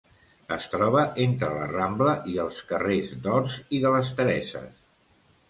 [0.53, 4.83] Es troba entre la Rambla i els carrers d'Horts i de les Tereses.